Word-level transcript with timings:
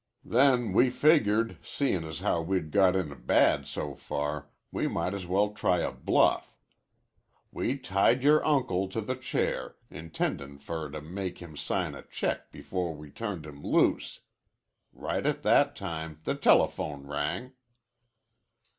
Then 0.25 0.73
we 0.73 0.89
figured, 0.89 1.59
seein' 1.63 2.03
as 2.05 2.21
how 2.21 2.41
we'd 2.41 2.71
got 2.71 2.95
in 2.95 3.13
bad 3.23 3.67
so 3.67 3.93
far, 3.93 4.49
we 4.71 4.87
might 4.87 5.13
as 5.13 5.27
well 5.27 5.51
try 5.53 5.77
a 5.81 5.91
bluff. 5.91 6.57
We 7.51 7.77
tied 7.77 8.23
yore 8.23 8.43
uncle 8.43 8.87
to 8.89 8.99
the 8.99 9.13
chair, 9.15 9.75
intendin' 9.91 10.57
for 10.57 10.89
to 10.89 11.01
make 11.01 11.37
him 11.37 11.55
sign 11.55 11.93
a 11.93 12.01
check 12.01 12.51
before 12.51 12.95
we 12.95 13.11
turned 13.11 13.45
him 13.45 13.61
loose. 13.61 14.21
Right 14.91 15.23
at 15.23 15.43
that 15.43 15.75
time 15.75 16.19
the 16.23 16.33
telephone 16.33 17.05
rang." 17.05 17.51